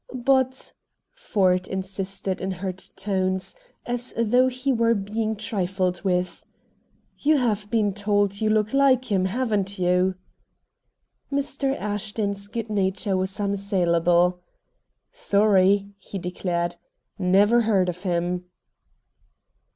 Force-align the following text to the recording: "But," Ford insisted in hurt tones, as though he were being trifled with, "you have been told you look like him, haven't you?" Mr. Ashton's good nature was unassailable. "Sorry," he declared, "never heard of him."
"But," 0.15 0.73
Ford 1.13 1.67
insisted 1.67 2.41
in 2.41 2.49
hurt 2.49 2.89
tones, 2.95 3.53
as 3.85 4.15
though 4.17 4.47
he 4.47 4.73
were 4.73 4.95
being 4.95 5.35
trifled 5.35 6.01
with, 6.01 6.43
"you 7.19 7.37
have 7.37 7.69
been 7.69 7.93
told 7.93 8.41
you 8.41 8.49
look 8.49 8.73
like 8.73 9.11
him, 9.11 9.25
haven't 9.25 9.77
you?" 9.77 10.15
Mr. 11.31 11.79
Ashton's 11.79 12.47
good 12.47 12.71
nature 12.71 13.15
was 13.15 13.39
unassailable. 13.39 14.39
"Sorry," 15.11 15.89
he 15.99 16.17
declared, 16.17 16.77
"never 17.19 17.61
heard 17.61 17.87
of 17.87 18.01
him." 18.01 18.45